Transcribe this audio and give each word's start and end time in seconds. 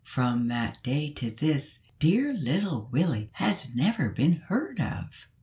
From 0.03 0.47
that 0.47 0.81
day 0.81 1.11
to 1.11 1.29
this, 1.29 1.77
dear 1.99 2.33
little 2.33 2.89
Willie 2.91 3.29
has 3.33 3.75
never 3.75 4.09
been 4.09 4.37
heard 4.47 4.79
of. 4.79 5.27